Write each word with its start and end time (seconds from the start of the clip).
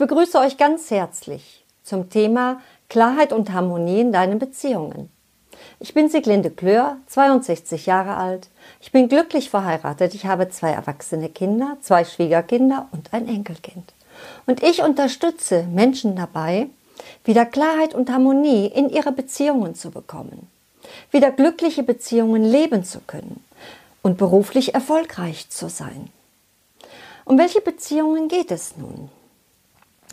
begrüße 0.00 0.38
euch 0.38 0.56
ganz 0.56 0.90
herzlich 0.90 1.62
zum 1.82 2.08
Thema 2.08 2.62
Klarheit 2.88 3.34
und 3.34 3.52
Harmonie 3.52 4.00
in 4.00 4.12
deinen 4.12 4.38
Beziehungen. 4.38 5.10
Ich 5.78 5.92
bin 5.92 6.08
Sieglinde 6.08 6.50
Klör, 6.50 6.96
62 7.08 7.84
Jahre 7.84 8.16
alt. 8.16 8.48
Ich 8.80 8.92
bin 8.92 9.10
glücklich 9.10 9.50
verheiratet. 9.50 10.14
Ich 10.14 10.24
habe 10.24 10.48
zwei 10.48 10.70
erwachsene 10.70 11.28
Kinder, 11.28 11.76
zwei 11.82 12.06
Schwiegerkinder 12.06 12.88
und 12.92 13.12
ein 13.12 13.28
Enkelkind. 13.28 13.92
Und 14.46 14.62
ich 14.62 14.82
unterstütze 14.82 15.64
Menschen 15.64 16.16
dabei, 16.16 16.68
wieder 17.24 17.44
Klarheit 17.44 17.94
und 17.94 18.10
Harmonie 18.10 18.68
in 18.68 18.88
ihre 18.88 19.12
Beziehungen 19.12 19.74
zu 19.74 19.90
bekommen, 19.90 20.48
wieder 21.10 21.30
glückliche 21.30 21.82
Beziehungen 21.82 22.42
leben 22.42 22.84
zu 22.84 23.00
können 23.00 23.44
und 24.00 24.16
beruflich 24.16 24.72
erfolgreich 24.72 25.50
zu 25.50 25.68
sein. 25.68 26.08
Um 27.26 27.36
welche 27.36 27.60
Beziehungen 27.60 28.28
geht 28.28 28.50
es 28.50 28.78
nun? 28.78 29.10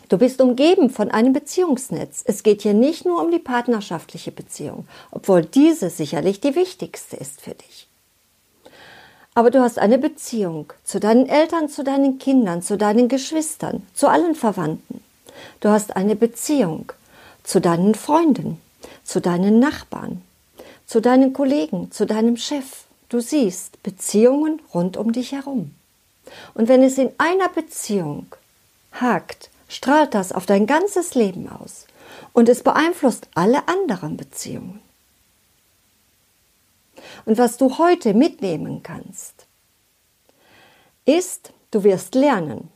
Du 0.08 0.16
bist 0.16 0.40
umgeben 0.40 0.88
von 0.88 1.10
einem 1.10 1.34
Beziehungsnetz. 1.34 2.22
Es 2.24 2.42
geht 2.42 2.62
hier 2.62 2.72
nicht 2.72 3.04
nur 3.04 3.22
um 3.22 3.30
die 3.30 3.38
partnerschaftliche 3.38 4.32
Beziehung, 4.32 4.88
obwohl 5.10 5.44
diese 5.44 5.90
sicherlich 5.90 6.40
die 6.40 6.54
wichtigste 6.54 7.16
ist 7.16 7.42
für 7.42 7.54
dich. 7.54 7.86
Aber 9.34 9.50
du 9.50 9.60
hast 9.60 9.78
eine 9.78 9.98
Beziehung 9.98 10.72
zu 10.82 10.98
deinen 10.98 11.28
Eltern, 11.28 11.68
zu 11.68 11.84
deinen 11.84 12.18
Kindern, 12.18 12.62
zu 12.62 12.78
deinen 12.78 13.08
Geschwistern, 13.08 13.86
zu 13.94 14.08
allen 14.08 14.34
Verwandten. 14.34 15.02
Du 15.60 15.68
hast 15.68 15.94
eine 15.94 16.16
Beziehung 16.16 16.90
zu 17.44 17.60
deinen 17.60 17.94
Freunden, 17.94 18.60
zu 19.04 19.20
deinen 19.20 19.58
Nachbarn, 19.58 20.22
zu 20.86 21.00
deinen 21.00 21.34
Kollegen, 21.34 21.92
zu 21.92 22.06
deinem 22.06 22.36
Chef. 22.36 22.84
Du 23.10 23.20
siehst 23.20 23.82
Beziehungen 23.82 24.60
rund 24.72 24.96
um 24.96 25.12
dich 25.12 25.32
herum. 25.32 25.74
Und 26.54 26.68
wenn 26.68 26.82
es 26.82 26.98
in 26.98 27.10
einer 27.18 27.48
Beziehung 27.48 28.26
hakt, 28.92 29.50
strahlt 29.68 30.14
das 30.14 30.32
auf 30.32 30.46
dein 30.46 30.66
ganzes 30.66 31.14
Leben 31.14 31.48
aus 31.48 31.86
und 32.32 32.48
es 32.48 32.62
beeinflusst 32.62 33.28
alle 33.34 33.68
anderen 33.68 34.16
Beziehungen. 34.16 34.80
Und 37.24 37.38
was 37.38 37.56
du 37.56 37.78
heute 37.78 38.14
mitnehmen 38.14 38.82
kannst, 38.82 39.46
ist, 41.04 41.52
du 41.70 41.84
wirst 41.84 42.14
lernen, 42.14 42.68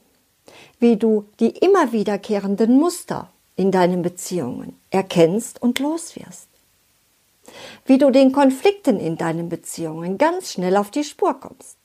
wie 0.78 0.96
du 0.96 1.26
die 1.40 1.50
immer 1.50 1.92
wiederkehrenden 1.92 2.78
Muster 2.78 3.30
in 3.56 3.70
deinen 3.70 4.02
Beziehungen 4.02 4.78
erkennst 4.90 5.60
und 5.60 5.78
loswirst. 5.78 6.48
Wie 7.84 7.98
du 7.98 8.10
den 8.10 8.32
Konflikten 8.32 8.98
in 8.98 9.16
deinen 9.16 9.48
Beziehungen 9.48 10.18
ganz 10.18 10.52
schnell 10.52 10.77
auf 10.77 10.90
die 10.90 11.04
Spur 11.04 11.38
kommst. 11.38 11.77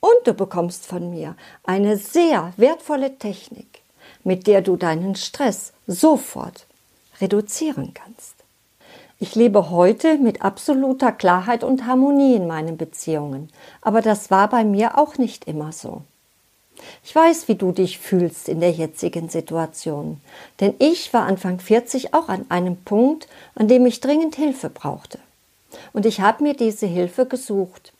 Und 0.00 0.26
du 0.26 0.34
bekommst 0.34 0.86
von 0.86 1.10
mir 1.10 1.36
eine 1.64 1.96
sehr 1.96 2.52
wertvolle 2.56 3.18
Technik, 3.18 3.82
mit 4.24 4.46
der 4.46 4.62
du 4.62 4.76
deinen 4.76 5.16
Stress 5.16 5.72
sofort 5.86 6.66
reduzieren 7.20 7.92
kannst. 7.94 8.34
Ich 9.18 9.34
lebe 9.34 9.70
heute 9.70 10.16
mit 10.16 10.42
absoluter 10.42 11.12
Klarheit 11.12 11.62
und 11.62 11.84
Harmonie 11.86 12.36
in 12.36 12.46
meinen 12.46 12.78
Beziehungen, 12.78 13.50
aber 13.82 14.00
das 14.00 14.30
war 14.30 14.48
bei 14.48 14.64
mir 14.64 14.96
auch 14.96 15.18
nicht 15.18 15.46
immer 15.46 15.72
so. 15.72 16.02
Ich 17.04 17.14
weiß, 17.14 17.48
wie 17.48 17.54
du 17.54 17.72
dich 17.72 17.98
fühlst 17.98 18.48
in 18.48 18.60
der 18.60 18.70
jetzigen 18.70 19.28
Situation, 19.28 20.20
denn 20.60 20.74
ich 20.78 21.12
war 21.12 21.24
Anfang 21.24 21.60
40 21.60 22.14
auch 22.14 22.28
an 22.28 22.46
einem 22.48 22.76
Punkt, 22.76 23.28
an 23.54 23.68
dem 23.68 23.84
ich 23.84 24.00
dringend 24.00 24.36
Hilfe 24.36 24.70
brauchte. 24.70 25.18
Und 25.92 26.06
ich 26.06 26.20
habe 26.20 26.42
mir 26.42 26.54
diese 26.54 26.86
Hilfe 26.86 27.26
gesucht. 27.26 27.92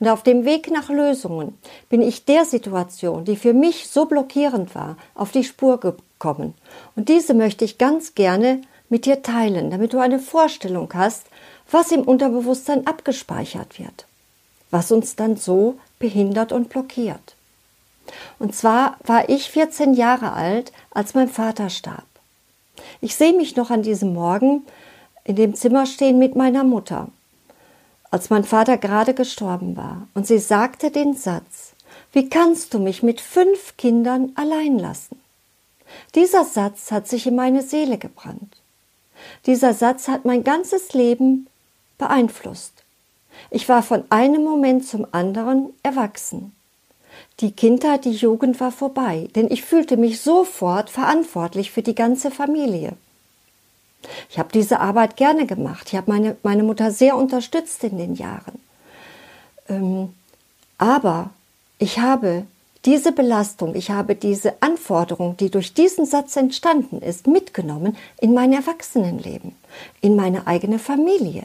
Und 0.00 0.08
auf 0.08 0.22
dem 0.22 0.44
Weg 0.44 0.70
nach 0.70 0.88
Lösungen 0.88 1.58
bin 1.88 2.02
ich 2.02 2.24
der 2.24 2.44
Situation, 2.44 3.24
die 3.24 3.36
für 3.36 3.54
mich 3.54 3.88
so 3.88 4.06
blockierend 4.06 4.74
war, 4.74 4.96
auf 5.14 5.32
die 5.32 5.44
Spur 5.44 5.80
gekommen. 5.80 6.54
Und 6.94 7.08
diese 7.08 7.34
möchte 7.34 7.64
ich 7.64 7.78
ganz 7.78 8.14
gerne 8.14 8.62
mit 8.88 9.06
dir 9.06 9.22
teilen, 9.22 9.70
damit 9.70 9.92
du 9.92 9.98
eine 9.98 10.18
Vorstellung 10.18 10.90
hast, 10.94 11.26
was 11.70 11.90
im 11.92 12.02
Unterbewusstsein 12.02 12.86
abgespeichert 12.86 13.78
wird, 13.78 14.06
was 14.70 14.92
uns 14.92 15.16
dann 15.16 15.36
so 15.36 15.76
behindert 15.98 16.52
und 16.52 16.68
blockiert. 16.68 17.34
Und 18.38 18.54
zwar 18.54 18.98
war 19.04 19.28
ich 19.28 19.50
14 19.50 19.94
Jahre 19.94 20.32
alt, 20.32 20.72
als 20.90 21.14
mein 21.14 21.28
Vater 21.28 21.70
starb. 21.70 22.04
Ich 23.00 23.16
sehe 23.16 23.32
mich 23.32 23.56
noch 23.56 23.70
an 23.70 23.82
diesem 23.82 24.12
Morgen 24.12 24.62
in 25.24 25.34
dem 25.34 25.54
Zimmer 25.54 25.86
stehen 25.86 26.18
mit 26.18 26.36
meiner 26.36 26.62
Mutter 26.62 27.08
als 28.16 28.30
mein 28.30 28.44
Vater 28.44 28.78
gerade 28.78 29.12
gestorben 29.12 29.76
war, 29.76 30.08
und 30.14 30.26
sie 30.26 30.38
sagte 30.38 30.90
den 30.90 31.12
Satz, 31.12 31.74
wie 32.12 32.30
kannst 32.30 32.72
du 32.72 32.78
mich 32.78 33.02
mit 33.02 33.20
fünf 33.20 33.76
Kindern 33.76 34.32
allein 34.36 34.78
lassen? 34.78 35.20
Dieser 36.14 36.44
Satz 36.44 36.90
hat 36.90 37.06
sich 37.06 37.26
in 37.26 37.36
meine 37.36 37.60
Seele 37.60 37.98
gebrannt. 37.98 38.56
Dieser 39.44 39.74
Satz 39.74 40.08
hat 40.08 40.24
mein 40.24 40.44
ganzes 40.44 40.94
Leben 40.94 41.46
beeinflusst. 41.98 42.84
Ich 43.50 43.68
war 43.68 43.82
von 43.82 44.04
einem 44.08 44.42
Moment 44.44 44.86
zum 44.86 45.06
anderen 45.12 45.74
erwachsen. 45.82 46.52
Die 47.40 47.52
Kindheit, 47.52 48.06
die 48.06 48.12
Jugend 48.12 48.60
war 48.60 48.72
vorbei, 48.72 49.28
denn 49.34 49.50
ich 49.50 49.62
fühlte 49.62 49.98
mich 49.98 50.22
sofort 50.22 50.88
verantwortlich 50.88 51.70
für 51.70 51.82
die 51.82 51.94
ganze 51.94 52.30
Familie. 52.30 52.96
Ich 54.30 54.38
habe 54.38 54.50
diese 54.52 54.80
Arbeit 54.80 55.16
gerne 55.16 55.46
gemacht. 55.46 55.88
Ich 55.88 55.96
habe 55.96 56.10
meine, 56.10 56.36
meine 56.42 56.62
Mutter 56.62 56.90
sehr 56.90 57.16
unterstützt 57.16 57.82
in 57.84 57.98
den 57.98 58.14
Jahren. 58.14 58.60
Ähm, 59.68 60.14
aber 60.78 61.30
ich 61.78 61.98
habe 61.98 62.44
diese 62.84 63.10
Belastung, 63.10 63.74
ich 63.74 63.90
habe 63.90 64.14
diese 64.14 64.62
Anforderung, 64.62 65.36
die 65.36 65.50
durch 65.50 65.74
diesen 65.74 66.06
Satz 66.06 66.36
entstanden 66.36 67.02
ist, 67.02 67.26
mitgenommen 67.26 67.96
in 68.20 68.32
mein 68.32 68.52
Erwachsenenleben, 68.52 69.56
in 70.00 70.14
meine 70.14 70.46
eigene 70.46 70.78
Familie. 70.78 71.44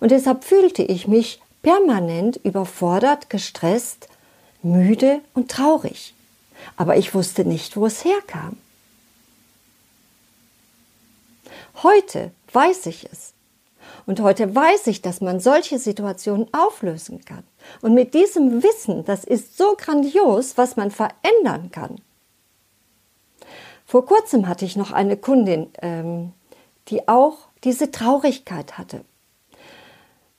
Und 0.00 0.10
deshalb 0.10 0.44
fühlte 0.44 0.82
ich 0.82 1.06
mich 1.06 1.40
permanent 1.62 2.40
überfordert, 2.44 3.28
gestresst, 3.28 4.08
müde 4.62 5.20
und 5.34 5.50
traurig. 5.50 6.14
Aber 6.76 6.96
ich 6.96 7.14
wusste 7.14 7.44
nicht, 7.44 7.76
wo 7.76 7.86
es 7.86 8.04
herkam. 8.04 8.56
Heute 11.82 12.30
weiß 12.52 12.86
ich 12.86 13.08
es. 13.10 13.34
Und 14.06 14.20
heute 14.20 14.54
weiß 14.54 14.86
ich, 14.86 15.02
dass 15.02 15.20
man 15.20 15.40
solche 15.40 15.78
Situationen 15.78 16.46
auflösen 16.52 17.24
kann. 17.24 17.44
Und 17.80 17.94
mit 17.94 18.14
diesem 18.14 18.62
Wissen, 18.62 19.04
das 19.04 19.24
ist 19.24 19.56
so 19.56 19.74
grandios, 19.76 20.56
was 20.56 20.76
man 20.76 20.90
verändern 20.90 21.70
kann. 21.72 22.00
Vor 23.84 24.06
kurzem 24.06 24.46
hatte 24.48 24.64
ich 24.64 24.76
noch 24.76 24.92
eine 24.92 25.16
Kundin, 25.16 25.70
ähm, 25.82 26.32
die 26.88 27.08
auch 27.08 27.38
diese 27.64 27.90
Traurigkeit 27.90 28.78
hatte. 28.78 29.04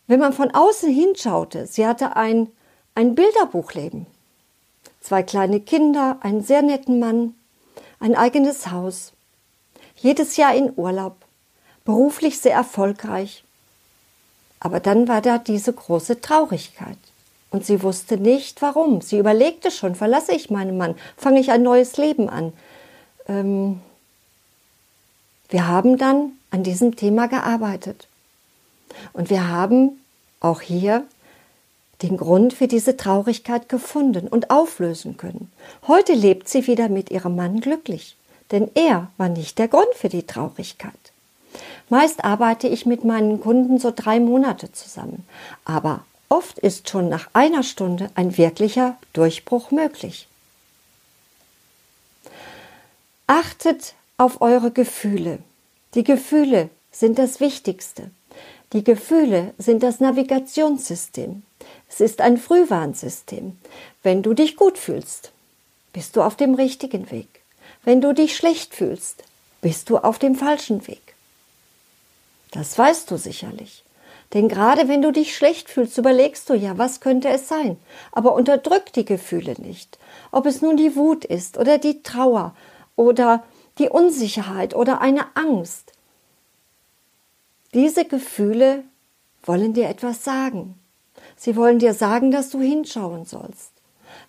Wenn 0.08 0.20
man 0.20 0.34
von 0.34 0.52
außen 0.52 0.90
hinschaute, 0.90 1.68
sie 1.68 1.86
hatte 1.86 2.16
ein, 2.16 2.50
ein 2.96 3.16
Bilderbuchleben. 3.16 4.06
Zwei 5.00 5.24
kleine 5.24 5.60
Kinder, 5.60 6.18
einen 6.22 6.42
sehr 6.42 6.62
netten 6.62 7.00
Mann, 7.00 7.36
ein 8.00 8.16
eigenes 8.16 8.72
Haus. 8.72 9.14
Jedes 9.96 10.38
Jahr 10.38 10.56
in 10.56 10.74
Urlaub 10.76 11.23
beruflich 11.86 12.40
sehr 12.40 12.54
erfolgreich. 12.54 13.44
Aber 14.60 14.80
dann 14.80 15.08
war 15.08 15.22
da 15.22 15.38
diese 15.38 15.74
große 15.74 16.22
Traurigkeit. 16.22 16.98
Und 17.52 17.66
sie 17.66 17.84
wusste 17.84 18.18
nicht, 18.18 18.62
warum. 18.62 19.02
Sie 19.02 19.20
überlegte 19.20 19.70
schon, 19.70 19.96
verlasse 19.96 20.34
ich 20.34 20.50
meinen 20.50 20.78
Mann, 20.78 20.96
fange 21.18 21.40
ich 21.40 21.52
ein 21.52 21.64
neues 21.64 21.98
Leben 21.98 22.30
an. 22.30 22.54
Ähm 23.28 23.82
wir 25.54 25.68
haben 25.68 26.00
dann 26.00 26.32
an 26.50 26.64
diesem 26.64 26.96
Thema 26.96 27.28
gearbeitet. 27.28 28.08
Und 29.14 29.30
wir 29.30 29.50
haben 29.50 30.02
auch 30.40 30.62
hier 30.62 31.06
den 32.02 32.18
Grund 32.18 32.54
für 32.54 32.68
diese 32.68 32.98
Traurigkeit 32.98 33.70
gefunden 33.70 34.28
und 34.28 34.50
auflösen 34.50 35.16
können. 35.16 35.52
Heute 35.88 36.14
lebt 36.14 36.50
sie 36.50 36.66
wieder 36.66 36.90
mit 36.90 37.12
ihrem 37.12 37.36
Mann 37.36 37.62
glücklich, 37.62 38.18
denn 38.50 38.72
er 38.74 39.12
war 39.18 39.30
nicht 39.30 39.60
der 39.60 39.68
Grund 39.68 39.94
für 39.94 40.10
die 40.10 40.26
Traurigkeit. 40.26 41.13
Meist 41.94 42.24
arbeite 42.26 42.68
ich 42.68 42.88
mit 42.88 43.04
meinen 43.04 43.40
Kunden 43.40 43.78
so 43.78 43.94
drei 43.96 44.20
Monate 44.20 44.72
zusammen, 44.72 45.28
aber 45.64 46.04
oft 46.28 46.58
ist 46.58 46.90
schon 46.90 47.08
nach 47.08 47.30
einer 47.34 47.62
Stunde 47.62 48.10
ein 48.16 48.36
wirklicher 48.36 48.98
Durchbruch 49.14 49.70
möglich. 49.70 50.28
Achtet 53.28 53.94
auf 54.18 54.42
eure 54.42 54.72
Gefühle. 54.72 55.38
Die 55.94 56.04
Gefühle 56.04 56.72
sind 56.92 57.20
das 57.20 57.40
Wichtigste. 57.40 58.10
Die 58.74 58.84
Gefühle 58.84 59.54
sind 59.60 59.84
das 59.84 60.00
Navigationssystem. 60.00 61.44
Es 61.88 62.02
ist 62.02 62.22
ein 62.22 62.40
Frühwarnsystem. 62.40 63.56
Wenn 64.02 64.24
du 64.24 64.34
dich 64.34 64.56
gut 64.56 64.80
fühlst, 64.80 65.32
bist 65.94 66.16
du 66.16 66.24
auf 66.24 66.38
dem 66.38 66.56
richtigen 66.56 67.12
Weg. 67.12 67.42
Wenn 67.84 68.02
du 68.02 68.16
dich 68.16 68.36
schlecht 68.36 68.74
fühlst, 68.74 69.24
bist 69.62 69.92
du 69.92 70.00
auf 70.00 70.18
dem 70.18 70.34
falschen 70.34 70.88
Weg. 70.88 71.03
Das 72.54 72.78
weißt 72.78 73.10
du 73.12 73.18
sicherlich. 73.18 73.84
Denn 74.34 74.48
gerade 74.48 74.88
wenn 74.88 75.02
du 75.02 75.12
dich 75.12 75.36
schlecht 75.36 75.70
fühlst, 75.70 75.98
überlegst 75.98 76.50
du 76.50 76.54
ja, 76.54 76.78
was 76.78 77.02
könnte 77.02 77.30
es 77.30 77.48
sein. 77.48 77.78
Aber 78.12 78.34
unterdrück 78.34 78.94
die 78.94 79.06
Gefühle 79.06 79.56
nicht. 79.58 80.00
Ob 80.32 80.46
es 80.46 80.62
nun 80.62 80.78
die 80.78 80.96
Wut 80.96 81.26
ist 81.26 81.58
oder 81.58 81.78
die 81.78 82.02
Trauer 82.02 82.56
oder 82.96 83.44
die 83.80 83.90
Unsicherheit 83.90 84.76
oder 84.76 85.02
eine 85.02 85.26
Angst. 85.36 85.94
Diese 87.74 88.06
Gefühle 88.06 88.84
wollen 89.44 89.74
dir 89.74 89.90
etwas 89.90 90.24
sagen. 90.24 90.80
Sie 91.36 91.56
wollen 91.56 91.80
dir 91.80 91.94
sagen, 91.94 92.32
dass 92.32 92.50
du 92.50 92.60
hinschauen 92.60 93.26
sollst. 93.26 93.72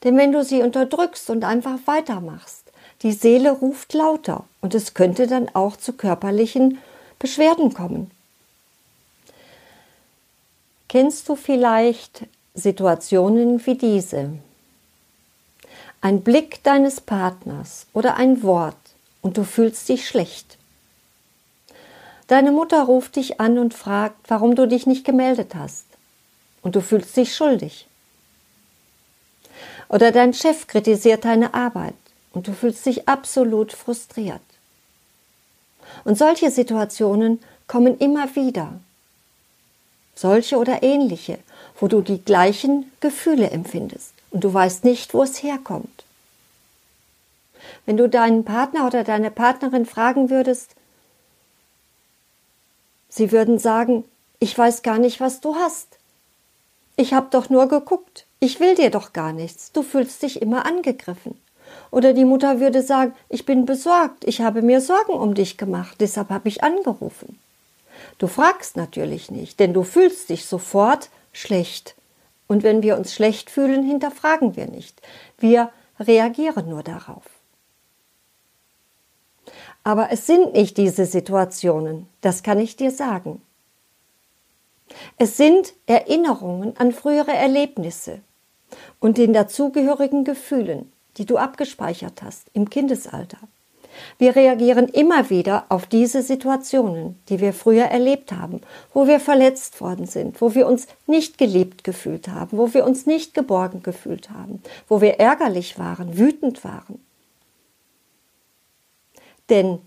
Denn 0.02 0.16
wenn 0.16 0.32
du 0.32 0.42
sie 0.44 0.62
unterdrückst 0.62 1.28
und 1.30 1.44
einfach 1.44 1.78
weitermachst, 1.84 2.64
die 3.02 3.12
Seele 3.12 3.52
ruft 3.52 3.92
lauter 3.92 4.44
und 4.62 4.74
es 4.74 4.94
könnte 4.94 5.26
dann 5.26 5.50
auch 5.54 5.76
zu 5.76 5.92
körperlichen 5.92 6.78
Beschwerden 7.18 7.74
kommen. 7.74 8.10
Kennst 10.94 11.28
du 11.28 11.34
vielleicht 11.34 12.24
Situationen 12.54 13.66
wie 13.66 13.74
diese? 13.74 14.30
Ein 16.00 16.20
Blick 16.20 16.62
deines 16.62 17.00
Partners 17.00 17.88
oder 17.92 18.14
ein 18.14 18.44
Wort 18.44 18.76
und 19.20 19.36
du 19.36 19.42
fühlst 19.42 19.88
dich 19.88 20.06
schlecht. 20.06 20.56
Deine 22.28 22.52
Mutter 22.52 22.80
ruft 22.84 23.16
dich 23.16 23.40
an 23.40 23.58
und 23.58 23.74
fragt, 23.74 24.30
warum 24.30 24.54
du 24.54 24.68
dich 24.68 24.86
nicht 24.86 25.04
gemeldet 25.04 25.56
hast. 25.56 25.86
Und 26.62 26.76
du 26.76 26.80
fühlst 26.80 27.16
dich 27.16 27.34
schuldig. 27.34 27.88
Oder 29.88 30.12
dein 30.12 30.32
Chef 30.32 30.68
kritisiert 30.68 31.24
deine 31.24 31.54
Arbeit 31.54 31.96
und 32.32 32.46
du 32.46 32.52
fühlst 32.52 32.86
dich 32.86 33.08
absolut 33.08 33.72
frustriert. 33.72 34.42
Und 36.04 36.16
solche 36.16 36.52
Situationen 36.52 37.40
kommen 37.66 37.98
immer 37.98 38.36
wieder. 38.36 38.78
Solche 40.14 40.56
oder 40.56 40.82
ähnliche, 40.82 41.38
wo 41.78 41.88
du 41.88 42.00
die 42.00 42.24
gleichen 42.24 42.90
Gefühle 43.00 43.50
empfindest 43.50 44.12
und 44.30 44.44
du 44.44 44.52
weißt 44.52 44.84
nicht, 44.84 45.14
wo 45.14 45.22
es 45.22 45.42
herkommt. 45.42 46.04
Wenn 47.86 47.96
du 47.96 48.08
deinen 48.08 48.44
Partner 48.44 48.86
oder 48.86 49.04
deine 49.04 49.30
Partnerin 49.30 49.86
fragen 49.86 50.30
würdest, 50.30 50.74
sie 53.08 53.32
würden 53.32 53.58
sagen, 53.58 54.04
ich 54.40 54.56
weiß 54.56 54.82
gar 54.82 54.98
nicht, 54.98 55.20
was 55.20 55.40
du 55.40 55.54
hast. 55.54 55.98
Ich 56.96 57.12
habe 57.12 57.28
doch 57.30 57.50
nur 57.50 57.68
geguckt. 57.68 58.26
Ich 58.40 58.60
will 58.60 58.74
dir 58.74 58.90
doch 58.90 59.12
gar 59.12 59.32
nichts. 59.32 59.72
Du 59.72 59.82
fühlst 59.82 60.22
dich 60.22 60.42
immer 60.42 60.66
angegriffen. 60.66 61.40
Oder 61.90 62.12
die 62.12 62.24
Mutter 62.24 62.60
würde 62.60 62.82
sagen, 62.82 63.14
ich 63.28 63.46
bin 63.46 63.66
besorgt, 63.66 64.24
ich 64.24 64.40
habe 64.40 64.62
mir 64.62 64.80
Sorgen 64.80 65.12
um 65.12 65.34
dich 65.34 65.56
gemacht, 65.56 65.96
deshalb 66.00 66.30
habe 66.30 66.48
ich 66.48 66.62
angerufen. 66.62 67.38
Du 68.18 68.26
fragst 68.26 68.76
natürlich 68.76 69.30
nicht, 69.30 69.60
denn 69.60 69.72
du 69.72 69.82
fühlst 69.82 70.28
dich 70.28 70.46
sofort 70.46 71.10
schlecht. 71.32 71.96
Und 72.46 72.62
wenn 72.62 72.82
wir 72.82 72.96
uns 72.96 73.14
schlecht 73.14 73.50
fühlen, 73.50 73.82
hinterfragen 73.84 74.56
wir 74.56 74.66
nicht. 74.66 75.00
Wir 75.38 75.70
reagieren 75.98 76.68
nur 76.68 76.82
darauf. 76.82 77.24
Aber 79.82 80.10
es 80.10 80.26
sind 80.26 80.54
nicht 80.54 80.78
diese 80.78 81.04
Situationen, 81.04 82.08
das 82.22 82.42
kann 82.42 82.58
ich 82.58 82.76
dir 82.76 82.90
sagen. 82.90 83.42
Es 85.18 85.36
sind 85.36 85.74
Erinnerungen 85.86 86.76
an 86.78 86.92
frühere 86.92 87.32
Erlebnisse 87.32 88.20
und 89.00 89.18
den 89.18 89.32
dazugehörigen 89.32 90.24
Gefühlen, 90.24 90.92
die 91.16 91.26
du 91.26 91.36
abgespeichert 91.36 92.22
hast 92.22 92.48
im 92.52 92.70
Kindesalter. 92.70 93.38
Wir 94.18 94.36
reagieren 94.36 94.88
immer 94.88 95.30
wieder 95.30 95.66
auf 95.68 95.86
diese 95.86 96.22
Situationen, 96.22 97.18
die 97.28 97.40
wir 97.40 97.52
früher 97.52 97.84
erlebt 97.84 98.32
haben, 98.32 98.60
wo 98.92 99.06
wir 99.06 99.20
verletzt 99.20 99.80
worden 99.80 100.06
sind, 100.06 100.40
wo 100.40 100.54
wir 100.54 100.66
uns 100.66 100.86
nicht 101.06 101.38
geliebt 101.38 101.84
gefühlt 101.84 102.28
haben, 102.28 102.56
wo 102.56 102.72
wir 102.74 102.84
uns 102.84 103.06
nicht 103.06 103.34
geborgen 103.34 103.82
gefühlt 103.82 104.30
haben, 104.30 104.62
wo 104.88 105.00
wir 105.00 105.20
ärgerlich 105.20 105.78
waren, 105.78 106.18
wütend 106.18 106.64
waren. 106.64 107.04
Denn 109.50 109.80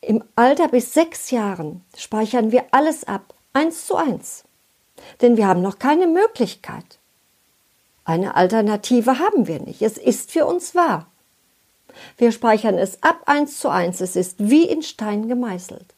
im 0.00 0.22
Alter 0.36 0.68
bis 0.68 0.92
sechs 0.94 1.30
Jahren 1.30 1.84
speichern 1.96 2.52
wir 2.52 2.66
alles 2.70 3.04
ab, 3.04 3.34
eins 3.52 3.86
zu 3.86 3.96
eins. 3.96 4.44
Denn 5.20 5.36
wir 5.36 5.46
haben 5.46 5.62
noch 5.62 5.78
keine 5.78 6.06
Möglichkeit. 6.06 6.98
Eine 8.04 8.36
Alternative 8.36 9.18
haben 9.18 9.48
wir 9.48 9.60
nicht. 9.60 9.82
Es 9.82 9.98
ist 9.98 10.30
für 10.30 10.46
uns 10.46 10.74
wahr. 10.74 11.10
Wir 12.16 12.32
speichern 12.32 12.78
es 12.78 13.02
ab 13.02 13.22
eins 13.26 13.58
zu 13.58 13.68
eins. 13.68 14.00
Es 14.00 14.16
ist 14.16 14.36
wie 14.38 14.64
in 14.64 14.82
Stein 14.82 15.28
gemeißelt. 15.28 15.94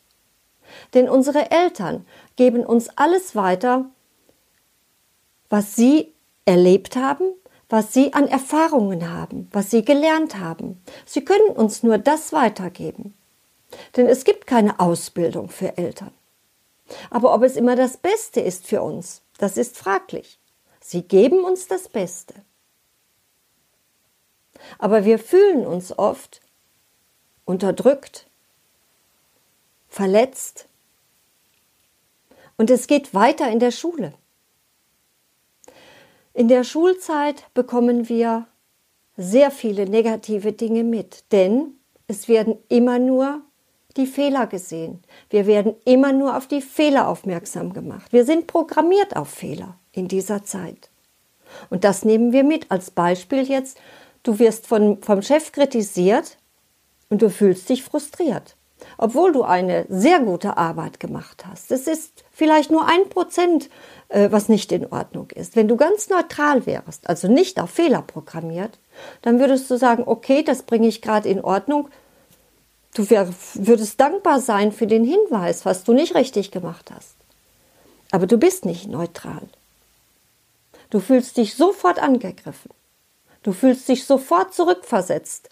Denn 0.94 1.08
unsere 1.08 1.50
Eltern 1.50 2.06
geben 2.36 2.64
uns 2.64 2.88
alles 2.96 3.34
weiter, 3.34 3.86
was 5.48 5.76
sie 5.76 6.12
erlebt 6.44 6.96
haben, 6.96 7.24
was 7.68 7.92
sie 7.92 8.12
an 8.14 8.28
Erfahrungen 8.28 9.10
haben, 9.10 9.48
was 9.52 9.70
sie 9.70 9.84
gelernt 9.84 10.38
haben. 10.38 10.82
Sie 11.04 11.24
können 11.24 11.50
uns 11.50 11.82
nur 11.82 11.98
das 11.98 12.32
weitergeben. 12.32 13.14
Denn 13.96 14.06
es 14.06 14.24
gibt 14.24 14.46
keine 14.46 14.80
Ausbildung 14.80 15.50
für 15.50 15.76
Eltern. 15.76 16.12
Aber 17.10 17.34
ob 17.34 17.42
es 17.42 17.56
immer 17.56 17.76
das 17.76 17.98
Beste 17.98 18.40
ist 18.40 18.66
für 18.66 18.82
uns, 18.82 19.20
das 19.38 19.58
ist 19.58 19.76
fraglich. 19.76 20.38
Sie 20.80 21.02
geben 21.02 21.44
uns 21.44 21.66
das 21.66 21.88
Beste. 21.88 22.34
Aber 24.78 25.04
wir 25.04 25.18
fühlen 25.18 25.66
uns 25.66 25.98
oft 25.98 26.40
unterdrückt, 27.44 28.26
verletzt. 29.88 30.66
Und 32.56 32.70
es 32.70 32.86
geht 32.86 33.14
weiter 33.14 33.50
in 33.50 33.60
der 33.60 33.70
Schule. 33.70 34.12
In 36.34 36.48
der 36.48 36.64
Schulzeit 36.64 37.52
bekommen 37.54 38.08
wir 38.08 38.46
sehr 39.16 39.50
viele 39.50 39.88
negative 39.88 40.52
Dinge 40.52 40.84
mit, 40.84 41.24
denn 41.32 41.74
es 42.06 42.28
werden 42.28 42.56
immer 42.68 42.98
nur 42.98 43.42
die 43.96 44.06
Fehler 44.06 44.46
gesehen. 44.46 45.02
Wir 45.30 45.46
werden 45.46 45.74
immer 45.84 46.12
nur 46.12 46.36
auf 46.36 46.46
die 46.46 46.62
Fehler 46.62 47.08
aufmerksam 47.08 47.72
gemacht. 47.72 48.12
Wir 48.12 48.24
sind 48.24 48.46
programmiert 48.46 49.16
auf 49.16 49.28
Fehler 49.28 49.76
in 49.92 50.06
dieser 50.06 50.44
Zeit. 50.44 50.90
Und 51.70 51.84
das 51.84 52.04
nehmen 52.04 52.32
wir 52.32 52.44
mit 52.44 52.70
als 52.70 52.90
Beispiel 52.90 53.42
jetzt. 53.42 53.78
Du 54.22 54.38
wirst 54.38 54.66
von, 54.66 55.00
vom 55.02 55.22
Chef 55.22 55.52
kritisiert 55.52 56.36
und 57.08 57.22
du 57.22 57.30
fühlst 57.30 57.68
dich 57.68 57.82
frustriert, 57.82 58.56
obwohl 58.98 59.32
du 59.32 59.42
eine 59.42 59.86
sehr 59.88 60.20
gute 60.20 60.56
Arbeit 60.56 61.00
gemacht 61.00 61.44
hast. 61.46 61.70
Es 61.70 61.86
ist 61.86 62.24
vielleicht 62.30 62.70
nur 62.70 62.86
ein 62.86 63.08
Prozent, 63.08 63.70
äh, 64.08 64.30
was 64.30 64.48
nicht 64.48 64.72
in 64.72 64.86
Ordnung 64.86 65.30
ist. 65.30 65.56
Wenn 65.56 65.68
du 65.68 65.76
ganz 65.76 66.08
neutral 66.08 66.66
wärst, 66.66 67.08
also 67.08 67.28
nicht 67.28 67.60
auf 67.60 67.70
Fehler 67.70 68.02
programmiert, 68.02 68.78
dann 69.22 69.40
würdest 69.40 69.70
du 69.70 69.76
sagen, 69.76 70.02
okay, 70.06 70.42
das 70.42 70.62
bringe 70.62 70.88
ich 70.88 71.00
gerade 71.00 71.28
in 71.28 71.42
Ordnung, 71.42 71.88
Du 72.98 73.08
würdest 73.08 74.00
dankbar 74.00 74.40
sein 74.40 74.72
für 74.72 74.88
den 74.88 75.04
Hinweis, 75.04 75.64
was 75.64 75.84
du 75.84 75.92
nicht 75.92 76.16
richtig 76.16 76.50
gemacht 76.50 76.90
hast. 76.92 77.14
Aber 78.10 78.26
du 78.26 78.38
bist 78.38 78.64
nicht 78.64 78.88
neutral. 78.88 79.48
Du 80.90 80.98
fühlst 80.98 81.36
dich 81.36 81.54
sofort 81.54 82.00
angegriffen. 82.00 82.72
Du 83.48 83.54
fühlst 83.54 83.88
dich 83.88 84.04
sofort 84.04 84.52
zurückversetzt, 84.52 85.48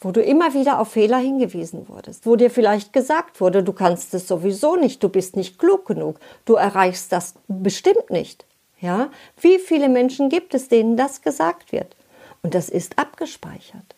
wo 0.00 0.10
du 0.10 0.20
immer 0.20 0.54
wieder 0.54 0.80
auf 0.80 0.88
Fehler 0.88 1.18
hingewiesen 1.18 1.88
wurdest, 1.88 2.26
wo 2.26 2.34
dir 2.34 2.50
vielleicht 2.50 2.92
gesagt 2.92 3.40
wurde, 3.40 3.62
du 3.62 3.72
kannst 3.72 4.12
es 4.12 4.26
sowieso 4.26 4.74
nicht, 4.74 5.00
du 5.00 5.08
bist 5.08 5.36
nicht 5.36 5.56
klug 5.60 5.86
genug, 5.86 6.18
du 6.46 6.56
erreichst 6.56 7.12
das 7.12 7.34
bestimmt 7.46 8.10
nicht. 8.10 8.44
Ja? 8.80 9.08
Wie 9.40 9.60
viele 9.60 9.88
Menschen 9.88 10.30
gibt 10.30 10.52
es, 10.52 10.66
denen 10.66 10.96
das 10.96 11.22
gesagt 11.22 11.70
wird? 11.70 11.94
Und 12.42 12.56
das 12.56 12.70
ist 12.70 12.98
abgespeichert. 12.98 13.94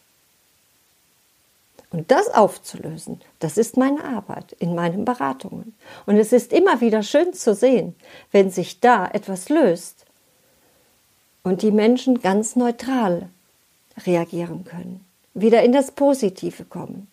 Und 1.92 2.10
das 2.10 2.28
aufzulösen, 2.28 3.22
das 3.38 3.56
ist 3.56 3.78
meine 3.78 4.04
Arbeit 4.04 4.52
in 4.58 4.74
meinen 4.74 5.06
Beratungen. 5.06 5.74
Und 6.04 6.18
es 6.18 6.30
ist 6.30 6.52
immer 6.52 6.82
wieder 6.82 7.02
schön 7.02 7.32
zu 7.32 7.54
sehen, 7.54 7.96
wenn 8.32 8.50
sich 8.50 8.80
da 8.80 9.06
etwas 9.06 9.48
löst 9.48 10.05
und 11.46 11.62
die 11.62 11.70
Menschen 11.70 12.20
ganz 12.22 12.56
neutral 12.56 13.28
reagieren 14.04 14.64
können, 14.64 15.06
wieder 15.32 15.62
in 15.62 15.70
das 15.70 15.92
Positive 15.92 16.64
kommen. 16.64 17.06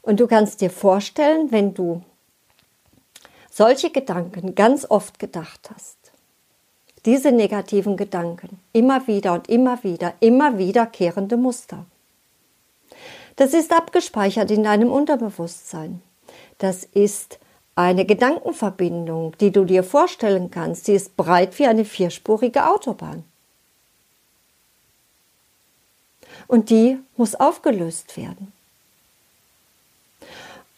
Und 0.00 0.18
du 0.18 0.26
kannst 0.26 0.62
dir 0.62 0.70
vorstellen, 0.70 1.52
wenn 1.52 1.74
du 1.74 2.02
solche 3.50 3.90
Gedanken 3.90 4.54
ganz 4.54 4.86
oft 4.88 5.18
gedacht 5.18 5.68
hast, 5.74 5.98
diese 7.04 7.32
negativen 7.32 7.98
Gedanken, 7.98 8.58
immer 8.72 9.06
wieder 9.06 9.34
und 9.34 9.50
immer 9.50 9.84
wieder, 9.84 10.14
immer 10.20 10.56
wiederkehrende 10.56 11.36
Muster, 11.36 11.84
das 13.36 13.52
ist 13.52 13.72
abgespeichert 13.74 14.50
in 14.50 14.62
deinem 14.62 14.90
Unterbewusstsein. 14.90 16.00
Das 16.56 16.84
ist 16.84 17.38
eine 17.78 18.04
Gedankenverbindung, 18.04 19.36
die 19.38 19.52
du 19.52 19.64
dir 19.64 19.84
vorstellen 19.84 20.50
kannst. 20.50 20.86
Sie 20.86 20.94
ist 20.94 21.16
breit 21.16 21.56
wie 21.60 21.66
eine 21.66 21.84
vierspurige 21.84 22.66
Autobahn. 22.66 23.22
Und 26.48 26.70
die 26.70 26.98
muss 27.16 27.36
aufgelöst 27.36 28.16
werden. 28.16 28.52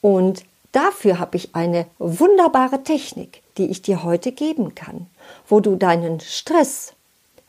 Und 0.03 0.45
dafür 0.73 1.19
habe 1.19 1.39
ich 1.39 1.55
eine 1.55 1.87
wunderbare 1.99 2.83
Technik, 2.83 3.43
die 3.57 3.71
ich 3.71 3.81
dir 3.81 4.03
heute 4.03 4.31
geben 4.31 4.75
kann, 4.75 5.07
wo 5.49 5.61
du 5.61 5.77
deinen 5.77 6.21
Stress 6.21 6.93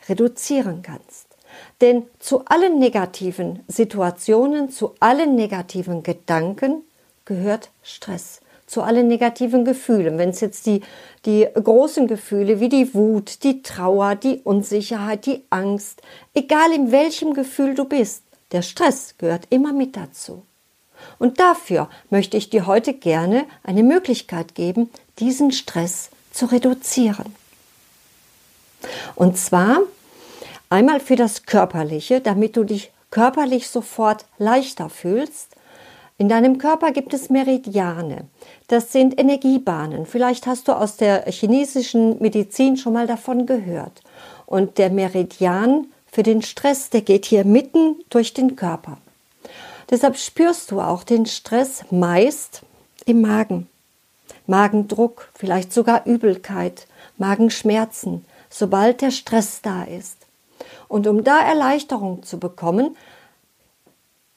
reduzieren 0.08 0.82
kannst. 0.82 1.28
Denn 1.82 2.04
zu 2.20 2.46
allen 2.46 2.80
negativen 2.80 3.66
Situationen, 3.68 4.70
zu 4.70 4.96
allen 5.02 5.36
negativen 5.36 6.04
Gedanken 6.04 6.86
gehört 7.26 7.70
Stress. 7.84 8.40
Zu 8.72 8.84
allen 8.84 9.10
negativen 9.10 9.66
Gefühlen. 9.66 10.18
Wenn 10.18 10.30
es 10.30 10.40
jetzt 10.40 10.66
die, 10.66 10.80
die 11.26 11.46
großen 11.54 12.08
Gefühle 12.08 12.62
wie 12.62 12.70
die 12.70 12.94
Wut, 12.94 13.44
die 13.44 13.64
Trauer, 13.64 14.16
die 14.16 14.40
Unsicherheit, 14.46 15.26
die 15.26 15.44
Angst, 15.50 16.02
egal 16.34 16.72
in 16.72 16.94
welchem 16.94 17.34
Gefühl 17.34 17.76
du 17.76 17.84
bist, 17.84 18.24
der 18.54 18.62
Stress 18.62 19.16
gehört 19.18 19.46
immer 19.50 19.74
mit 19.74 19.98
dazu. 19.98 20.44
Und 21.20 21.42
dafür 21.42 21.90
möchte 22.10 22.38
ich 22.38 22.50
dir 22.50 22.66
heute 22.66 22.94
gerne 22.94 23.44
eine 23.62 23.84
Möglichkeit 23.84 24.56
geben, 24.56 24.90
diesen 25.20 25.52
Stress 25.52 26.10
zu 26.32 26.46
reduzieren. 26.46 27.36
Und 29.16 29.38
zwar 29.38 29.80
einmal 30.70 31.02
für 31.02 31.18
das 31.18 31.44
Körperliche, 31.44 32.22
damit 32.22 32.56
du 32.56 32.64
dich 32.64 32.94
körperlich 33.10 33.68
sofort 33.68 34.24
leichter 34.38 34.90
fühlst. 34.90 35.58
In 36.18 36.30
deinem 36.30 36.58
Körper 36.58 36.92
gibt 36.92 37.14
es 37.14 37.30
Meridiane. 37.30 38.28
Das 38.72 38.94
sind 38.94 39.20
Energiebahnen. 39.20 40.06
Vielleicht 40.06 40.48
hast 40.48 40.70
du 40.70 40.72
aus 40.72 40.96
der 40.96 41.30
chinesischen 41.30 42.22
Medizin 42.22 42.78
schon 42.78 42.94
mal 42.94 43.06
davon 43.06 43.46
gehört. 43.46 44.02
Und 44.46 44.78
der 44.78 44.90
Meridian 44.90 45.88
für 46.10 46.24
den 46.24 46.42
Stress, 46.42 46.90
der 46.90 47.02
geht 47.02 47.26
hier 47.26 47.44
mitten 47.44 47.98
durch 48.10 48.34
den 48.34 48.56
Körper. 48.56 48.98
Deshalb 49.90 50.16
spürst 50.16 50.72
du 50.72 50.80
auch 50.80 51.04
den 51.04 51.26
Stress 51.26 51.84
meist 51.92 52.62
im 53.06 53.20
Magen. 53.20 53.68
Magendruck, 54.48 55.30
vielleicht 55.36 55.74
sogar 55.74 56.06
Übelkeit, 56.06 56.88
Magenschmerzen, 57.18 58.24
sobald 58.50 59.02
der 59.02 59.12
Stress 59.12 59.62
da 59.62 59.84
ist. 59.84 60.16
Und 60.88 61.08
um 61.08 61.26
da 61.26 61.42
Erleichterung 61.42 62.24
zu 62.24 62.40
bekommen, 62.40 62.96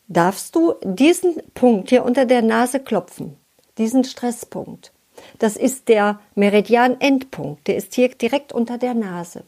darfst 0.08 0.56
du 0.56 0.74
diesen 0.82 1.36
Punkt 1.54 1.90
hier 1.90 2.04
unter 2.04 2.24
der 2.24 2.42
Nase 2.42 2.80
klopfen, 2.80 3.36
diesen 3.78 4.04
Stresspunkt. 4.04 4.92
Das 5.38 5.56
ist 5.56 5.88
der 5.88 6.20
Meridian-Endpunkt, 6.34 7.66
der 7.66 7.76
ist 7.76 7.94
hier 7.94 8.08
direkt 8.08 8.52
unter 8.52 8.78
der 8.78 8.94
Nase. 8.94 9.44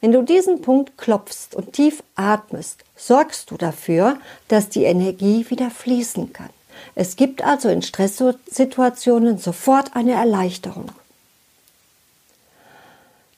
Wenn 0.00 0.12
du 0.12 0.22
diesen 0.22 0.62
Punkt 0.62 0.98
klopfst 0.98 1.54
und 1.54 1.72
tief 1.72 2.02
atmest, 2.14 2.84
sorgst 2.96 3.50
du 3.50 3.56
dafür, 3.56 4.18
dass 4.48 4.68
die 4.68 4.84
Energie 4.84 5.46
wieder 5.48 5.70
fließen 5.70 6.32
kann. 6.32 6.50
Es 6.94 7.16
gibt 7.16 7.44
also 7.44 7.68
in 7.68 7.82
Stresssituationen 7.82 9.38
sofort 9.38 9.94
eine 9.94 10.12
Erleichterung. 10.12 10.90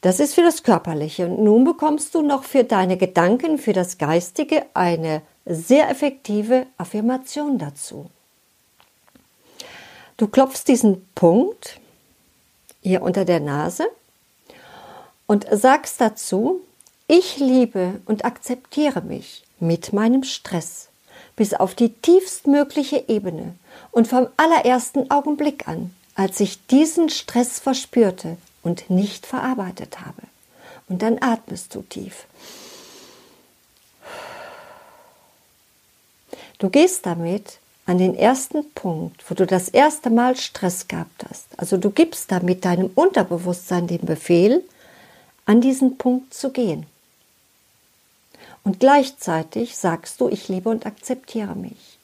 Das 0.00 0.21
ist 0.21 0.35
für 0.35 0.43
das 0.43 0.62
Körperliche. 0.62 1.26
Und 1.26 1.43
nun 1.43 1.64
bekommst 1.64 2.14
du 2.14 2.23
noch 2.23 2.45
für 2.45 2.64
deine 2.64 2.97
Gedanken, 2.97 3.59
für 3.59 3.73
das 3.73 3.99
Geistige 3.99 4.64
eine 4.75 5.23
sehr 5.47 5.88
effektive 5.91 6.67
Affirmation 6.76 7.59
dazu. 7.59 8.11
Du 10.16 10.28
klopfst 10.28 10.64
diesen 10.69 11.07
Punkt 11.14 11.81
hier 12.83 13.02
unter 13.02 13.25
der 13.25 13.40
Nase 13.40 13.87
und 15.26 15.47
sagst 15.50 16.00
dazu, 16.00 16.61
ich 17.07 17.38
liebe 17.38 18.00
und 18.07 18.25
akzeptiere 18.25 19.02
mich 19.02 19.45
mit 19.59 19.92
meinem 19.92 20.25
Stress 20.25 20.88
bis 21.37 21.54
auf 21.54 21.75
die 21.75 21.92
tiefstmögliche 21.92 23.04
Ebene 23.09 23.54
und 23.90 24.09
vom 24.09 24.28
allerersten 24.37 25.11
Augenblick 25.11 25.66
an, 25.66 25.95
als 26.14 26.40
ich 26.40 26.66
diesen 26.66 27.09
Stress 27.09 27.59
verspürte 27.59 28.37
und 28.62 28.90
nicht 28.90 29.26
verarbeitet 29.26 30.00
habe. 30.00 30.23
Und 30.88 31.02
dann 31.02 31.23
atmest 31.23 31.75
du 31.75 31.83
tief. 31.83 32.26
Du 36.59 36.69
gehst 36.69 37.07
damit 37.07 37.59
an 37.87 37.99
den 37.99 38.15
ersten 38.15 38.71
Punkt, 38.73 39.29
wo 39.29 39.35
du 39.35 39.47
das 39.47 39.69
erste 39.69 40.11
Mal 40.11 40.37
Stress 40.37 40.87
gehabt 40.89 41.25
hast. 41.29 41.47
Also 41.57 41.77
du 41.77 41.91
gibst 41.91 42.31
damit 42.31 42.65
deinem 42.65 42.91
Unterbewusstsein 42.95 43.87
den 43.87 44.07
Befehl, 44.07 44.62
an 45.45 45.61
diesen 45.61 45.99
Punkt 45.99 46.33
zu 46.33 46.51
gehen. 46.51 46.87
Und 48.65 48.79
gleichzeitig 48.79 49.77
sagst 49.77 50.21
du, 50.21 50.29
ich 50.29 50.49
liebe 50.49 50.69
und 50.69 50.87
akzeptiere 50.87 51.57
mich. 51.57 51.99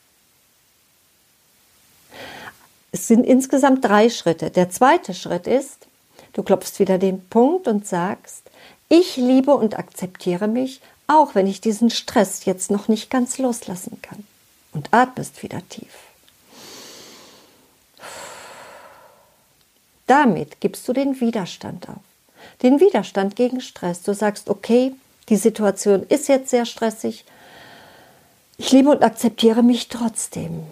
Es 2.90 3.06
sind 3.06 3.24
insgesamt 3.24 3.84
drei 3.84 4.10
Schritte. 4.10 4.50
Der 4.50 4.70
zweite 4.70 5.14
Schritt 5.14 5.46
ist, 5.46 5.86
du 6.32 6.42
klopfst 6.42 6.80
wieder 6.80 6.98
den 6.98 7.24
Punkt 7.28 7.68
und 7.68 7.86
sagst, 7.86 8.42
ich 8.88 9.16
liebe 9.16 9.54
und 9.54 9.78
akzeptiere 9.78 10.48
mich, 10.48 10.80
auch 11.06 11.36
wenn 11.36 11.46
ich 11.46 11.60
diesen 11.60 11.90
Stress 11.90 12.44
jetzt 12.44 12.70
noch 12.70 12.88
nicht 12.88 13.10
ganz 13.10 13.38
loslassen 13.38 14.00
kann. 14.02 14.24
Und 14.72 14.88
atmest 14.92 15.42
wieder 15.42 15.66
tief. 15.68 15.94
Damit 20.06 20.60
gibst 20.60 20.86
du 20.88 20.92
den 20.92 21.20
Widerstand 21.20 21.88
auf 21.88 21.96
den 22.62 22.80
Widerstand 22.80 23.36
gegen 23.36 23.60
Stress. 23.60 24.02
Du 24.02 24.14
sagst, 24.14 24.48
okay, 24.48 24.92
die 25.28 25.36
Situation 25.36 26.04
ist 26.08 26.28
jetzt 26.28 26.50
sehr 26.50 26.66
stressig. 26.66 27.24
Ich 28.56 28.72
liebe 28.72 28.90
und 28.90 29.02
akzeptiere 29.02 29.62
mich 29.62 29.88
trotzdem. 29.88 30.62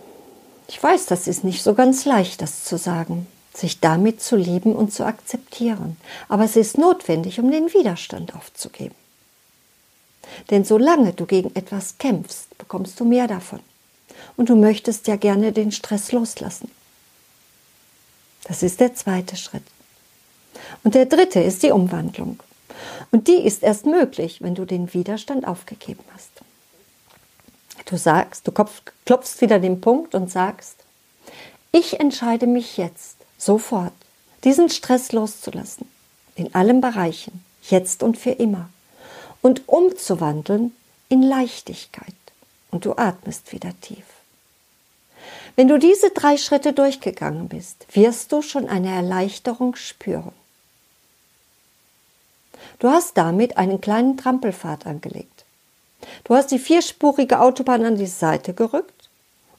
Ich 0.69 0.83
weiß, 0.83 1.07
das 1.07 1.29
ist 1.29 1.45
nicht 1.45 1.63
so 1.63 1.75
ganz 1.75 2.05
leicht, 2.05 2.43
das 2.43 2.65
zu 2.65 2.77
sagen, 2.77 3.27
sich 3.55 3.81
damit 3.81 4.21
zu 4.21 4.37
lieben 4.37 4.75
und 4.75 4.93
zu 4.93 5.05
akzeptieren. 5.05 5.97
Aber 6.29 6.45
es 6.45 6.57
ist 6.57 6.79
notwendig, 6.79 7.39
um 7.39 7.51
den 7.51 7.73
Widerstand 7.73 8.35
aufzugeben. 8.35 8.95
Denn 10.51 10.65
solange 10.65 11.13
du 11.13 11.25
gegen 11.25 11.55
etwas 11.55 11.99
kämpfst, 11.99 12.59
bekommst 12.59 12.99
du 12.99 13.05
mehr 13.05 13.29
davon. 13.29 13.61
Und 14.37 14.49
du 14.49 14.57
möchtest 14.57 15.07
ja 15.07 15.17
gerne 15.17 15.53
den 15.53 15.73
Stress 15.73 16.13
loslassen. 16.13 16.71
Das 18.45 18.63
ist 18.63 18.81
der 18.81 18.95
zweite 18.95 19.37
Schritt. 19.37 19.65
Und 20.85 20.95
der 20.95 21.07
dritte 21.07 21.41
ist 21.41 21.63
die 21.63 21.71
Umwandlung. 21.71 22.41
Und 23.11 23.29
die 23.29 23.45
ist 23.45 23.63
erst 23.63 23.87
möglich, 23.87 24.43
wenn 24.43 24.55
du 24.55 24.65
den 24.65 24.93
Widerstand 24.93 25.47
aufgegeben 25.47 26.05
hast. 26.15 26.31
Du 27.87 27.97
sagst, 27.97 28.47
du 28.47 28.53
klopfst 28.53 29.41
wieder 29.41 29.59
den 29.59 29.81
Punkt 29.81 30.15
und 30.15 30.31
sagst, 30.31 30.77
ich 31.73 32.01
entscheide 32.01 32.47
mich 32.47 32.77
jetzt, 32.77 33.17
sofort, 33.39 33.93
diesen 34.45 34.71
Stress 34.71 35.13
loszulassen, 35.13 35.89
in 36.35 36.55
allen 36.55 36.81
Bereichen, 36.81 37.45
jetzt 37.69 38.03
und 38.03 38.17
für 38.17 38.31
immer, 38.31 38.69
und 39.43 39.69
umzuwandeln 39.69 40.75
in 41.09 41.23
Leichtigkeit. 41.23 42.15
Und 42.71 42.85
du 42.85 42.97
atmest 42.97 43.53
wieder 43.53 43.73
tief. 43.81 44.05
Wenn 45.57 45.69
du 45.69 45.79
diese 45.79 46.11
drei 46.11 46.37
Schritte 46.37 46.75
durchgegangen 46.75 47.49
bist, 47.49 47.87
wirst 47.95 48.31
du 48.31 48.43
schon 48.43 48.69
eine 48.69 48.91
Erleichterung 48.91 49.75
spüren. 49.75 50.33
Du 52.79 52.91
hast 52.91 53.17
damit 53.17 53.57
einen 53.57 53.81
kleinen 53.81 54.19
Trampelpfad 54.19 54.87
angelegt. 54.87 55.47
Du 56.25 56.35
hast 56.35 56.51
die 56.51 56.59
vierspurige 56.59 57.41
Autobahn 57.41 57.87
an 57.87 57.97
die 57.97 58.07
Seite 58.07 58.53
gerückt 58.53 59.09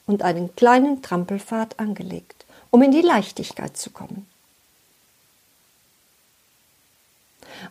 und 0.06 0.22
einen 0.22 0.56
kleinen 0.56 1.02
Trampelpfad 1.02 1.80
angelegt, 1.80 2.46
um 2.70 2.84
in 2.84 2.92
die 2.92 3.02
Leichtigkeit 3.02 3.76
zu 3.76 3.90
kommen. 3.90 4.28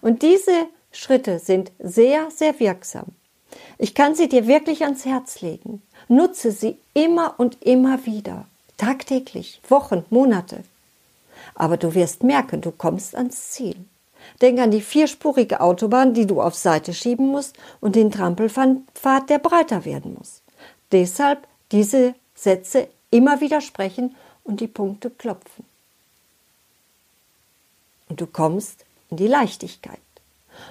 Und 0.01 0.23
diese 0.23 0.67
Schritte 0.91 1.39
sind 1.39 1.71
sehr, 1.79 2.31
sehr 2.33 2.59
wirksam. 2.59 3.07
Ich 3.79 3.95
kann 3.95 4.15
sie 4.15 4.29
dir 4.29 4.47
wirklich 4.47 4.83
ans 4.85 5.05
Herz 5.05 5.41
legen. 5.41 5.83
Nutze 6.09 6.51
sie 6.51 6.79
immer 6.95 7.35
und 7.39 7.63
immer 7.63 8.07
wieder, 8.07 8.47
tagtäglich, 8.77 9.61
Wochen, 9.69 10.05
Monate. 10.11 10.65
Aber 11.55 11.77
du 11.77 11.95
wirst 11.95 12.23
merken, 12.23 12.61
du 12.61 12.71
kommst 12.71 13.15
ans 13.15 13.51
Ziel. 13.51 13.77
Denk 14.41 14.59
an 14.59 14.71
die 14.71 14.81
vierspurige 14.81 15.61
Autobahn, 15.61 16.15
die 16.15 16.27
du 16.27 16.41
auf 16.41 16.55
Seite 16.55 16.93
schieben 16.93 17.29
musst 17.29 17.57
und 17.81 17.97
den 17.97 18.11
Trampelpfad, 18.11 19.31
der 19.31 19.39
breiter 19.39 19.85
werden 19.85 20.15
muss. 20.15 20.43
Deshalb 20.93 21.47
diese 21.73 22.15
Sätze 22.35 22.89
immer 23.11 23.41
wieder 23.41 23.61
sprechen 23.61 24.15
und 24.45 24.61
die 24.61 24.69
Punkte 24.69 25.11
klopfen. 25.11 25.65
Und 28.09 28.21
du 28.21 28.27
kommst 28.27 28.85
in 29.11 29.17
die 29.17 29.27
Leichtigkeit. 29.27 29.99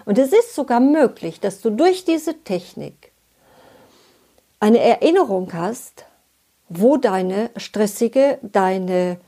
Und 0.05 0.17
es 0.17 0.33
ist 0.33 0.55
sogar 0.55 0.79
möglich, 0.79 1.39
dass 1.39 1.61
du 1.61 1.69
durch 1.69 2.05
diese 2.05 2.43
Technik 2.43 3.11
eine 4.59 4.79
Erinnerung 4.79 5.51
hast, 5.53 6.05
wo 6.69 6.97
deine 6.97 7.51
stressige, 7.57 8.39
deine 8.41 9.19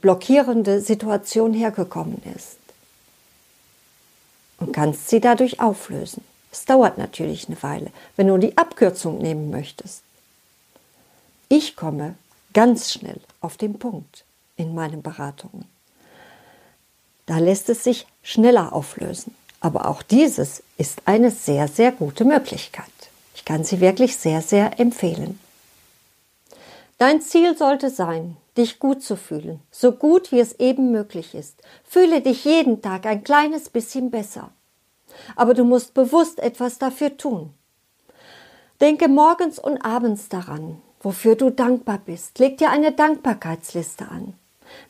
blockierende 0.00 0.80
Situation 0.80 1.52
hergekommen 1.52 2.22
ist 2.36 2.58
und 4.58 4.72
kannst 4.72 5.08
sie 5.08 5.20
dadurch 5.20 5.60
auflösen. 5.60 6.24
Es 6.50 6.64
dauert 6.64 6.98
natürlich 6.98 7.48
eine 7.48 7.62
Weile, 7.62 7.90
wenn 8.16 8.28
du 8.28 8.36
die 8.38 8.56
Abkürzung 8.56 9.18
nehmen 9.18 9.50
möchtest. 9.50 10.02
Ich 11.48 11.76
komme 11.76 12.14
ganz 12.52 12.92
schnell 12.92 13.20
auf 13.40 13.56
den 13.56 13.78
Punkt 13.78 14.24
in 14.56 14.74
meinen 14.74 15.02
Beratungen. 15.02 15.64
Da 17.26 17.38
lässt 17.38 17.68
es 17.68 17.84
sich 17.84 18.06
schneller 18.22 18.72
auflösen. 18.72 19.34
Aber 19.62 19.88
auch 19.88 20.02
dieses 20.02 20.64
ist 20.76 21.02
eine 21.04 21.30
sehr, 21.30 21.68
sehr 21.68 21.92
gute 21.92 22.24
Möglichkeit. 22.24 22.84
Ich 23.36 23.44
kann 23.44 23.62
sie 23.62 23.80
wirklich 23.80 24.16
sehr, 24.16 24.42
sehr 24.42 24.80
empfehlen. 24.80 25.38
Dein 26.98 27.20
Ziel 27.20 27.56
sollte 27.56 27.88
sein, 27.88 28.36
dich 28.56 28.80
gut 28.80 29.04
zu 29.04 29.16
fühlen, 29.16 29.60
so 29.70 29.92
gut 29.92 30.32
wie 30.32 30.40
es 30.40 30.58
eben 30.58 30.90
möglich 30.90 31.36
ist. 31.36 31.62
Fühle 31.84 32.20
dich 32.20 32.44
jeden 32.44 32.82
Tag 32.82 33.06
ein 33.06 33.22
kleines 33.22 33.70
bisschen 33.70 34.10
besser. 34.10 34.50
Aber 35.36 35.54
du 35.54 35.64
musst 35.64 35.94
bewusst 35.94 36.40
etwas 36.40 36.78
dafür 36.78 37.16
tun. 37.16 37.54
Denke 38.80 39.06
morgens 39.06 39.60
und 39.60 39.84
abends 39.84 40.28
daran, 40.28 40.82
wofür 41.00 41.36
du 41.36 41.50
dankbar 41.50 42.00
bist. 42.04 42.40
Leg 42.40 42.58
dir 42.58 42.70
eine 42.70 42.90
Dankbarkeitsliste 42.90 44.08
an. 44.08 44.34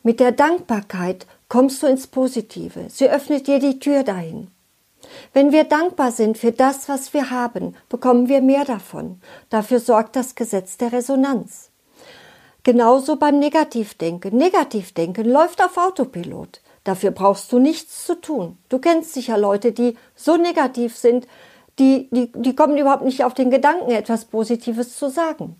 Mit 0.01 0.19
der 0.19 0.31
Dankbarkeit 0.31 1.27
kommst 1.47 1.83
du 1.83 1.87
ins 1.87 2.07
Positive. 2.07 2.87
Sie 2.89 3.07
öffnet 3.07 3.45
dir 3.45 3.59
die 3.59 3.77
Tür 3.77 4.01
dahin. 4.01 4.47
Wenn 5.33 5.51
wir 5.51 5.63
dankbar 5.63 6.11
sind 6.11 6.37
für 6.37 6.51
das, 6.51 6.89
was 6.89 7.13
wir 7.13 7.29
haben, 7.29 7.75
bekommen 7.89 8.29
wir 8.29 8.41
mehr 8.41 8.65
davon. 8.65 9.21
Dafür 9.49 9.79
sorgt 9.79 10.15
das 10.15 10.35
Gesetz 10.35 10.77
der 10.77 10.91
Resonanz. 10.91 11.71
Genauso 12.63 13.17
beim 13.17 13.39
Negativdenken. 13.39 14.37
Negativdenken 14.37 15.25
läuft 15.25 15.61
auf 15.61 15.77
Autopilot. 15.77 16.61
Dafür 16.83 17.11
brauchst 17.11 17.51
du 17.51 17.59
nichts 17.59 18.05
zu 18.05 18.15
tun. 18.15 18.57
Du 18.69 18.79
kennst 18.79 19.13
sicher 19.13 19.37
Leute, 19.37 19.71
die 19.71 19.97
so 20.15 20.37
negativ 20.37 20.97
sind, 20.97 21.27
die, 21.79 22.09
die, 22.11 22.31
die 22.33 22.55
kommen 22.55 22.77
überhaupt 22.77 23.03
nicht 23.03 23.23
auf 23.23 23.33
den 23.33 23.49
Gedanken, 23.49 23.91
etwas 23.91 24.25
Positives 24.25 24.97
zu 24.97 25.09
sagen. 25.09 25.59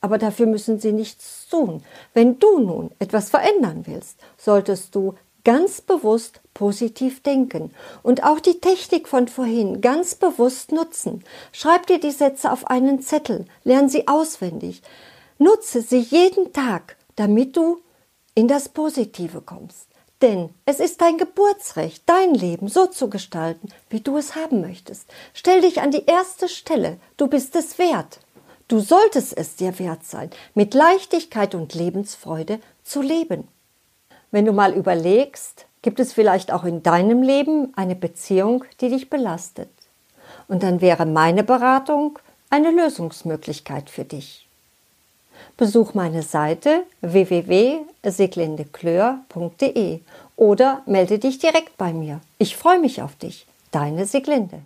Aber 0.00 0.18
dafür 0.18 0.46
müssen 0.46 0.78
sie 0.78 0.92
nichts 0.92 1.48
tun. 1.48 1.82
Wenn 2.14 2.38
du 2.38 2.58
nun 2.58 2.90
etwas 2.98 3.30
verändern 3.30 3.84
willst, 3.86 4.18
solltest 4.36 4.94
du 4.94 5.14
ganz 5.46 5.80
bewusst 5.80 6.40
positiv 6.54 7.22
denken 7.22 7.70
und 8.02 8.24
auch 8.24 8.40
die 8.40 8.60
Technik 8.60 9.06
von 9.06 9.28
vorhin 9.28 9.80
ganz 9.80 10.16
bewusst 10.16 10.72
nutzen. 10.72 11.22
Schreib 11.52 11.86
dir 11.86 12.00
die 12.00 12.10
Sätze 12.10 12.50
auf 12.50 12.66
einen 12.66 13.00
Zettel, 13.00 13.44
lern 13.62 13.88
sie 13.88 14.08
auswendig, 14.08 14.82
nutze 15.38 15.82
sie 15.82 16.00
jeden 16.00 16.52
Tag, 16.52 16.96
damit 17.14 17.56
du 17.56 17.80
in 18.34 18.48
das 18.48 18.68
Positive 18.68 19.40
kommst. 19.40 19.86
Denn 20.20 20.50
es 20.64 20.80
ist 20.80 21.00
dein 21.00 21.16
Geburtsrecht, 21.16 22.02
dein 22.06 22.34
Leben 22.34 22.66
so 22.66 22.86
zu 22.86 23.08
gestalten, 23.08 23.68
wie 23.88 24.00
du 24.00 24.16
es 24.16 24.34
haben 24.34 24.60
möchtest. 24.60 25.06
Stell 25.32 25.60
dich 25.60 25.80
an 25.80 25.92
die 25.92 26.06
erste 26.06 26.48
Stelle, 26.48 26.98
du 27.18 27.28
bist 27.28 27.54
es 27.54 27.78
wert. 27.78 28.18
Du 28.66 28.80
solltest 28.80 29.36
es 29.36 29.54
dir 29.54 29.78
wert 29.78 30.04
sein, 30.04 30.30
mit 30.54 30.74
Leichtigkeit 30.74 31.54
und 31.54 31.72
Lebensfreude 31.74 32.58
zu 32.82 33.00
leben. 33.00 33.46
Wenn 34.30 34.44
du 34.44 34.52
mal 34.52 34.72
überlegst, 34.72 35.66
gibt 35.82 36.00
es 36.00 36.12
vielleicht 36.12 36.52
auch 36.52 36.64
in 36.64 36.82
deinem 36.82 37.22
Leben 37.22 37.72
eine 37.76 37.94
Beziehung, 37.94 38.64
die 38.80 38.88
dich 38.88 39.08
belastet. 39.08 39.70
Und 40.48 40.62
dann 40.62 40.80
wäre 40.80 41.06
meine 41.06 41.44
Beratung 41.44 42.18
eine 42.50 42.70
Lösungsmöglichkeit 42.70 43.90
für 43.90 44.04
dich. 44.04 44.46
Besuch 45.56 45.94
meine 45.94 46.22
Seite 46.22 46.84
www.siglindecleur.de 47.00 50.00
oder 50.36 50.82
melde 50.86 51.18
dich 51.18 51.38
direkt 51.38 51.76
bei 51.78 51.92
mir. 51.92 52.20
Ich 52.38 52.56
freue 52.56 52.78
mich 52.78 53.02
auf 53.02 53.16
dich. 53.16 53.46
Deine 53.70 54.06
Siglinde. 54.06 54.62